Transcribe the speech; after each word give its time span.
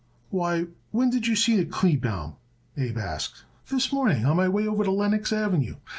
"Why, 0.31 0.65
when 0.89 1.11
did 1.11 1.27
you 1.27 1.35
seen 1.35 1.59
it, 1.59 1.69
Kleebaum?" 1.69 2.33
Abe 2.75 2.97
asked. 2.97 3.43
"This 3.69 3.93
morning 3.93 4.25
on 4.25 4.35
my 4.37 4.49
way 4.49 4.65
over 4.65 4.83
to 4.83 4.89
Lenox 4.91 5.31
Avenue. 5.31 5.75